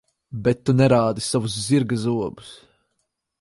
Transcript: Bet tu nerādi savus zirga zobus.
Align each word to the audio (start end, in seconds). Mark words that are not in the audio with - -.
Bet 0.45 0.63
tu 0.69 0.73
nerādi 0.79 1.25
savus 1.25 1.59
zirga 1.67 2.01
zobus. 2.07 2.51